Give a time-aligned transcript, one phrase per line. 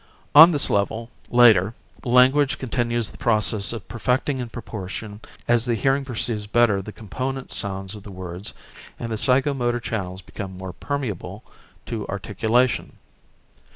[0.33, 6.05] On this level, later, language continues the process of perfecting in proportion as the hearing
[6.05, 8.55] perceives better the component sounds of the words
[8.97, 11.43] and the psycho motor channels become more permeable
[11.85, 12.97] to articulation.